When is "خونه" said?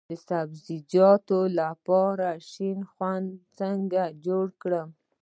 2.91-3.29